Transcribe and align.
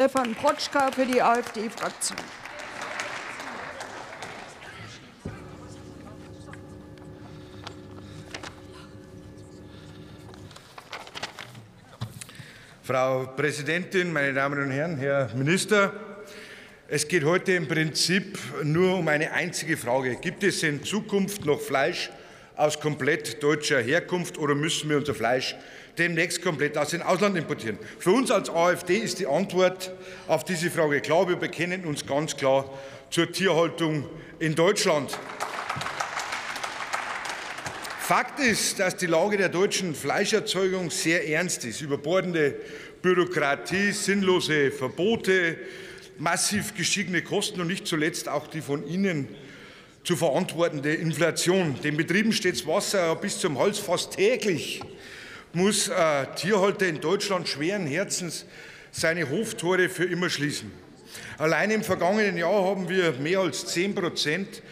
Stefan 0.00 0.34
Protschka 0.34 0.90
für 0.90 1.04
die 1.04 1.20
AfD-Fraktion. 1.20 2.16
Frau 12.82 13.26
Präsidentin, 13.36 14.10
meine 14.10 14.32
Damen 14.32 14.62
und 14.62 14.70
Herren, 14.70 14.96
Herr 14.96 15.28
Minister! 15.34 15.92
Es 16.88 17.06
geht 17.06 17.24
heute 17.24 17.52
im 17.52 17.68
Prinzip 17.68 18.38
nur 18.62 18.96
um 18.96 19.06
eine 19.06 19.30
einzige 19.32 19.76
Frage. 19.76 20.16
Gibt 20.16 20.42
es 20.44 20.62
in 20.62 20.82
Zukunft 20.82 21.44
noch 21.44 21.60
Fleisch 21.60 22.10
aus 22.60 22.78
komplett 22.78 23.42
deutscher 23.42 23.80
Herkunft 23.80 24.36
oder 24.36 24.54
müssen 24.54 24.90
wir 24.90 24.98
unser 24.98 25.14
Fleisch 25.14 25.56
demnächst 25.96 26.42
komplett 26.42 26.76
aus 26.76 26.90
dem 26.90 27.00
Ausland 27.00 27.36
importieren? 27.36 27.78
Für 27.98 28.10
uns 28.10 28.30
als 28.30 28.50
AfD 28.50 28.98
ist 28.98 29.18
die 29.18 29.26
Antwort 29.26 29.92
auf 30.28 30.44
diese 30.44 30.70
Frage 30.70 31.00
klar. 31.00 31.26
Wir 31.26 31.36
bekennen 31.36 31.86
uns 31.86 32.06
ganz 32.06 32.36
klar 32.36 32.70
zur 33.08 33.32
Tierhaltung 33.32 34.06
in 34.38 34.54
Deutschland. 34.54 35.18
Fakt 37.98 38.40
ist, 38.40 38.78
dass 38.78 38.96
die 38.96 39.06
Lage 39.06 39.38
der 39.38 39.48
deutschen 39.48 39.94
Fleischerzeugung 39.94 40.90
sehr 40.90 41.26
ernst 41.28 41.64
ist. 41.64 41.80
Überbordende 41.80 42.56
Bürokratie, 43.00 43.92
sinnlose 43.92 44.70
Verbote, 44.70 45.56
massiv 46.18 46.74
gestiegene 46.74 47.22
Kosten 47.22 47.62
und 47.62 47.68
nicht 47.68 47.86
zuletzt 47.86 48.28
auch 48.28 48.48
die 48.48 48.60
von 48.60 48.86
Ihnen 48.86 49.28
zu 50.04 50.16
verantwortende 50.16 50.94
Inflation. 50.94 51.76
Den 51.82 51.96
Betrieben 51.96 52.32
steht 52.32 52.54
das 52.54 52.66
Wasser 52.66 53.14
bis 53.16 53.38
zum 53.38 53.58
Hals 53.58 53.78
fast 53.78 54.12
täglich. 54.12 54.80
Muss 55.52 55.88
äh, 55.88 56.26
Tierhalter 56.36 56.86
in 56.86 57.00
Deutschland 57.00 57.48
schweren 57.48 57.86
Herzens 57.86 58.46
seine 58.92 59.28
Hoftore 59.30 59.88
für 59.88 60.04
immer 60.04 60.30
schließen. 60.30 60.70
Allein 61.38 61.70
im 61.70 61.82
vergangenen 61.82 62.36
Jahr 62.36 62.64
haben 62.64 62.88
wir 62.88 63.12
mehr 63.12 63.40
als 63.40 63.66
10 63.66 63.94
Prozent 63.94 64.62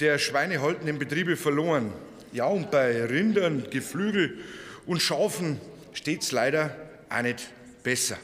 der 0.00 0.18
schweinehaltenden 0.18 0.98
Betriebe 0.98 1.36
verloren. 1.36 1.92
Ja, 2.32 2.46
und 2.46 2.70
bei 2.70 3.04
Rindern, 3.04 3.66
Geflügel 3.70 4.38
und 4.86 5.00
Schafen 5.00 5.60
steht 5.92 6.22
es 6.22 6.32
leider 6.32 6.76
auch 7.08 7.22
nicht 7.22 7.48
besser. 7.82 8.18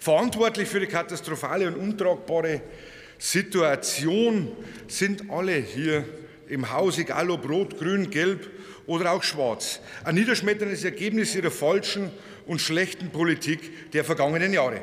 Verantwortlich 0.00 0.68
für 0.68 0.80
die 0.80 0.86
katastrophale 0.86 1.68
und 1.68 1.76
untragbare 1.76 2.60
Situation 3.24 4.54
sind 4.86 5.30
alle 5.30 5.54
hier 5.54 6.04
im 6.46 6.70
Haus, 6.70 6.98
egal 6.98 7.30
ob 7.30 7.48
rot, 7.48 7.78
grün, 7.78 8.10
gelb 8.10 8.50
oder 8.86 9.12
auch 9.12 9.22
schwarz. 9.22 9.80
Ein 10.04 10.16
niederschmetterndes 10.16 10.84
Ergebnis 10.84 11.34
ihrer 11.34 11.50
falschen 11.50 12.10
und 12.44 12.60
schlechten 12.60 13.08
Politik 13.08 13.92
der 13.92 14.04
vergangenen 14.04 14.52
Jahre. 14.52 14.82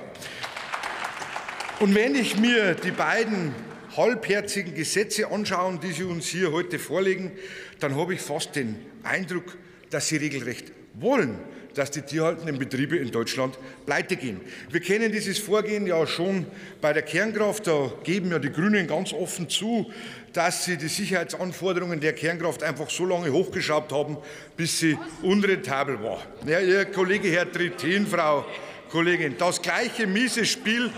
Und 1.81 1.94
wenn 1.94 2.16
ich 2.16 2.36
mir 2.36 2.73
die 2.73 2.89
beiden 2.89 3.53
halbherzigen 3.95 4.73
Gesetze 4.73 5.30
anschauen, 5.30 5.80
die 5.80 5.92
Sie 5.92 6.03
uns 6.03 6.25
hier 6.25 6.52
heute 6.52 6.80
vorlegen, 6.80 7.31
dann 7.80 7.95
habe 7.95 8.16
ich 8.16 8.22
fast 8.22 8.56
den 8.56 8.75
Eindruck, 9.03 9.56
dass 9.92 10.08
Sie 10.08 10.17
regelrecht 10.17 10.72
wollen, 10.95 11.38
dass 11.74 11.92
die 11.92 12.02
tierhaltenden 12.02 12.60
Betriebe 12.60 12.98
in 12.98 13.12
Deutschland 13.12 13.58
pleite 13.86 14.16
gehen. 14.16 14.42
Wir 14.70 14.82
kennen 14.82 15.12
dieses 15.12 15.40
Vorgehen 15.40 15.88
ja 15.88 16.06
schon 16.06 16.46
bei 16.82 16.94
der 16.94 17.04
Kernkraft. 17.04 17.68
Da 17.68 17.92
geben 18.04 18.32
ja 18.32 18.40
die 18.40 18.52
Grünen 18.52 18.88
ganz 18.88 19.14
offen 19.14 19.50
zu, 19.50 19.92
dass 20.34 20.66
sie 20.66 20.78
die 20.78 20.88
Sicherheitsanforderungen 20.88 22.00
der 22.00 22.14
Kernkraft 22.14 22.64
einfach 22.64 22.90
so 22.90 23.06
lange 23.06 23.32
hochgeschraubt 23.32 23.92
haben, 23.92 24.18
bis 24.58 24.80
sie 24.80 24.98
unrentabel 25.22 26.02
war. 26.02 26.26
Ja, 26.46 26.60
Ihr 26.60 26.86
Kollege 26.86 27.30
Herr 27.30 27.52
Trittin, 27.52 28.08
Frau 28.08 28.46
Kollegin, 28.90 29.36
das 29.38 29.62
gleiche 29.62 30.08
miese 30.08 30.46
Spiel 30.46 30.92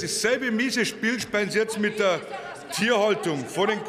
dasselbe 0.00 0.50
miese 0.50 0.84
Spiel 0.86 1.20
spielen 1.20 1.50
Sie 1.50 1.58
jetzt 1.58 1.78
mit 1.78 1.98
der 1.98 2.20
Tierhaltung. 2.72 3.44
Vor 3.44 3.66
den, 3.66 3.80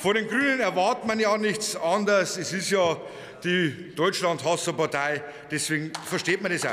vor 0.00 0.14
den 0.14 0.26
Grünen 0.28 0.60
erwartet 0.60 1.06
man 1.06 1.20
ja 1.20 1.36
nichts 1.36 1.76
anderes. 1.76 2.36
Es 2.36 2.52
ist 2.52 2.70
ja 2.70 2.96
die 3.44 3.94
Deutschland-Hasserpartei, 3.94 5.22
deswegen 5.50 5.92
versteht 6.04 6.42
man 6.42 6.52
das 6.52 6.64
auch. 6.64 6.70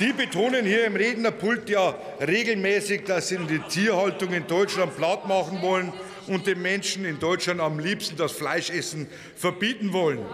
Die 0.00 0.12
betonen 0.12 0.66
hier 0.66 0.86
im 0.86 0.96
Rednerpult 0.96 1.70
ja 1.70 1.96
regelmäßig, 2.20 3.04
dass 3.04 3.28
sie 3.28 3.38
die 3.38 3.60
Tierhaltung 3.60 4.32
in 4.32 4.46
Deutschland 4.46 4.96
platt 4.96 5.26
machen 5.28 5.62
wollen 5.62 5.92
und 6.26 6.46
den 6.46 6.60
Menschen 6.60 7.04
in 7.04 7.20
Deutschland 7.20 7.60
am 7.60 7.78
liebsten 7.78 8.16
das 8.16 8.32
Fleischessen 8.32 9.06
verbieten 9.36 9.92
wollen. 9.92 10.24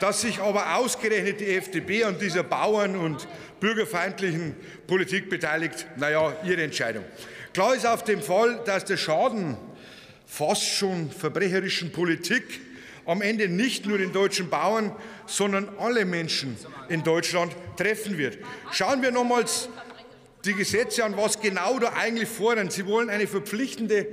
Dass 0.00 0.22
sich 0.22 0.40
aber 0.40 0.76
ausgerechnet 0.76 1.40
die 1.40 1.56
FDP 1.56 2.04
an 2.04 2.18
dieser 2.18 2.42
Bauern- 2.42 2.96
und 2.96 3.28
bürgerfeindlichen 3.60 4.54
Politik 4.86 5.28
beteiligt, 5.28 5.86
naja, 5.96 6.34
ihre 6.44 6.62
Entscheidung. 6.62 7.04
Klar 7.52 7.74
ist 7.74 7.86
auf 7.86 8.04
dem 8.04 8.22
Fall, 8.22 8.60
dass 8.64 8.84
der 8.84 8.96
Schaden 8.96 9.56
fast 10.26 10.64
schon 10.64 11.10
verbrecherischen 11.10 11.92
Politik 11.92 12.60
am 13.06 13.22
Ende 13.22 13.48
nicht 13.48 13.86
nur 13.86 13.98
den 13.98 14.12
deutschen 14.12 14.50
Bauern, 14.50 14.94
sondern 15.26 15.68
alle 15.78 16.04
Menschen 16.04 16.56
in 16.88 17.04
Deutschland 17.04 17.52
treffen 17.76 18.18
wird. 18.18 18.38
Schauen 18.72 19.00
wir 19.00 19.12
nochmals 19.12 19.68
die 20.44 20.54
Gesetze 20.54 21.04
an, 21.04 21.16
was 21.16 21.40
genau 21.40 21.78
da 21.78 21.92
eigentlich 21.94 22.28
fordern. 22.28 22.70
Sie 22.70 22.86
wollen 22.86 23.08
eine 23.08 23.26
verpflichtende 23.26 24.06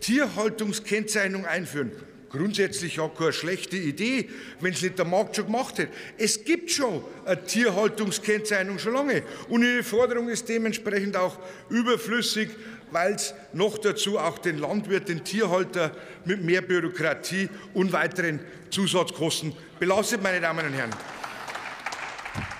Tierhaltungskennzeichnung 0.00 1.46
einführen. 1.46 1.92
Grundsätzlich 2.30 3.00
auch 3.00 3.12
keine 3.16 3.32
schlechte 3.32 3.76
Idee, 3.76 4.28
wenn 4.60 4.72
es 4.72 4.82
nicht 4.82 4.96
der 4.96 5.04
Markt 5.04 5.34
schon 5.34 5.46
gemacht 5.46 5.78
hätte. 5.78 5.92
Es 6.16 6.44
gibt 6.44 6.70
schon 6.70 7.02
eine 7.24 7.44
Tierhaltungskennzeichnung 7.44 8.78
schon 8.78 8.94
lange 8.94 9.24
und 9.48 9.64
Ihre 9.64 9.82
Forderung 9.82 10.28
ist 10.28 10.48
dementsprechend 10.48 11.16
auch 11.16 11.36
überflüssig, 11.70 12.50
weil 12.90 13.14
es 13.14 13.34
noch 13.52 13.78
dazu 13.78 14.18
auch 14.18 14.38
den 14.38 14.58
Landwirt, 14.58 15.08
den 15.08 15.24
Tierhalter 15.24 15.92
mit 16.24 16.42
mehr 16.42 16.62
Bürokratie 16.62 17.48
und 17.74 17.92
weiteren 17.92 18.40
Zusatzkosten 18.70 19.52
belastet, 19.78 20.22
meine 20.22 20.40
Damen 20.40 20.66
und 20.66 20.72
Herren. 20.72 20.90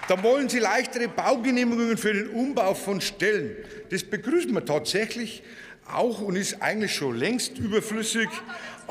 Da 0.09 0.21
wollen 0.23 0.49
Sie 0.49 0.59
leichtere 0.59 1.09
Baugenehmigungen 1.09 1.97
für 1.97 2.13
den 2.13 2.31
Umbau 2.31 2.75
von 2.75 3.01
Stellen. 3.01 3.57
Das 3.91 4.03
begrüßen 4.03 4.53
wir 4.53 4.65
tatsächlich 4.65 5.43
auch 5.87 6.21
und 6.21 6.37
ist 6.37 6.61
eigentlich 6.61 6.95
schon 6.95 7.17
längst 7.17 7.59
überflüssig. 7.59 8.29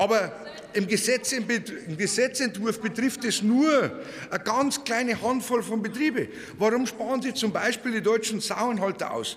Aber 0.00 0.32
im, 0.72 0.86
Gesetz, 0.86 1.30
im, 1.32 1.46
Gesetzentwurf 1.98 2.80
betrifft 2.80 3.22
es 3.26 3.42
nur 3.42 4.00
eine 4.30 4.42
ganz 4.42 4.82
kleine 4.82 5.20
Handvoll 5.20 5.62
von 5.62 5.82
Betrieben. 5.82 6.26
Warum 6.56 6.86
sparen 6.86 7.20
Sie 7.20 7.34
zum 7.34 7.52
Beispiel 7.52 7.92
die 7.92 8.00
deutschen 8.00 8.40
Sauenhalter 8.40 9.12
aus? 9.12 9.36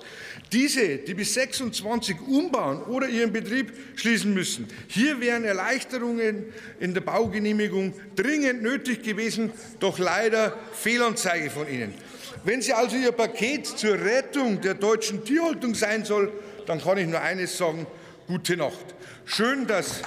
Diese, 0.54 1.00
die 1.00 1.16
bis 1.16 1.34
26 1.34 2.16
umbauen 2.22 2.82
oder 2.84 3.10
ihren 3.10 3.34
Betrieb 3.34 3.74
schließen 3.98 4.34
müssen. 4.34 4.70
Hier 4.88 5.20
wären 5.20 5.44
Erleichterungen 5.44 6.46
in 6.80 6.94
der 6.94 7.02
Baugenehmigung 7.02 7.94
dringend 8.16 8.64
nötig 8.64 9.04
gewesen, 9.04 9.52
doch 9.82 10.00
leider 10.00 10.58
Fehlanzeige 10.72 11.50
von 11.50 11.68
Ihnen. 11.68 11.94
Wenn 12.46 12.62
Sie 12.62 12.72
also 12.72 12.96
Ihr 12.96 13.12
Paket 13.12 13.68
zur 13.68 13.96
Rettung 13.96 14.62
der 14.62 14.76
deutschen 14.76 15.26
Tierhaltung 15.26 15.76
sein 15.76 16.06
soll, 16.06 16.32
dann 16.68 16.82
kann 16.82 16.98
ich 17.00 17.08
nur 17.08 17.20
eines 17.20 17.58
sagen, 17.58 17.86
gute 18.28 18.56
Nacht. 18.56 18.96
Schön, 19.26 19.68
dass 19.68 20.02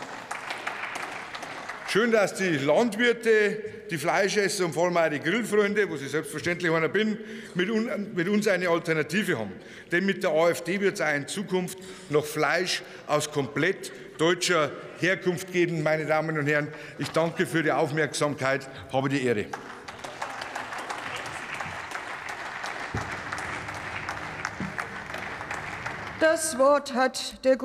Schön, 1.97 2.12
dass 2.12 2.34
die 2.34 2.59
Landwirte, 2.59 3.59
die 3.89 3.97
Fleischesser 3.97 4.67
und 4.67 4.75
vor 4.75 4.84
allem 4.84 4.99
auch 4.99 5.09
die 5.09 5.19
Grillfreunde, 5.19 5.89
wo 5.89 5.95
ich 5.95 6.11
selbstverständlich 6.11 6.71
einer 6.71 6.91
bin, 6.91 7.17
mit, 7.55 8.29
uns 8.29 8.47
eine 8.49 8.69
Alternative 8.69 9.39
haben. 9.39 9.53
Denn 9.91 10.05
mit 10.05 10.23
der 10.23 10.31
AfD 10.33 10.79
wird 10.79 10.97
es 10.97 11.01
auch 11.01 11.15
in 11.15 11.27
Zukunft 11.27 11.79
noch 12.11 12.27
Fleisch 12.27 12.83
aus 13.07 13.31
komplett 13.31 13.93
deutscher 14.19 14.73
Herkunft 15.01 15.51
geben. 15.51 15.83
Meine 15.83 16.05
Damen 16.05 16.39
und 16.39 16.47
Herren, 16.47 16.69
ich 16.99 17.09
danke 17.12 17.47
für 17.47 17.62
die 17.62 17.73
Aufmerksamkeit, 17.73 18.69
habe 18.93 19.09
die 19.09 19.25
Ehre. 19.25 19.47
Das 26.21 26.59
Wort 26.59 26.92
hat 26.92 27.45
der 27.45 27.54